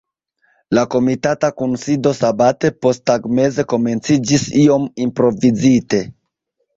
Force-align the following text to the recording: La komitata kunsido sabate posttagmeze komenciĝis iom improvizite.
La 0.75 0.83
komitata 0.93 1.49
kunsido 1.61 2.13
sabate 2.19 2.71
posttagmeze 2.85 3.65
komenciĝis 3.73 4.47
iom 4.63 4.89
improvizite. 5.05 6.01